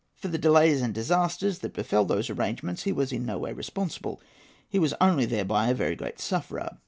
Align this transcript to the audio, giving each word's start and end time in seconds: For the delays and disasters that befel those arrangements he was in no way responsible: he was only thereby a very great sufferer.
For 0.15 0.29
the 0.29 0.39
delays 0.39 0.81
and 0.81 0.95
disasters 0.95 1.59
that 1.59 1.75
befel 1.75 2.05
those 2.05 2.31
arrangements 2.31 2.81
he 2.85 2.91
was 2.91 3.13
in 3.13 3.23
no 3.23 3.37
way 3.37 3.53
responsible: 3.53 4.19
he 4.67 4.79
was 4.79 4.95
only 4.99 5.25
thereby 5.27 5.67
a 5.67 5.75
very 5.75 5.95
great 5.95 6.19
sufferer. 6.19 6.79